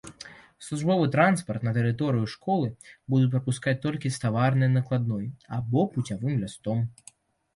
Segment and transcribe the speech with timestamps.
[0.67, 2.67] Службовы транспарт на тэрыторыю школы
[3.13, 5.27] будуць прапускаць толькі з таварнай накладной
[5.59, 6.83] або пуцявым лістом.